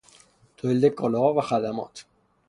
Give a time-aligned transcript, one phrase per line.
[0.57, 2.05] تولید کالاها و خدمات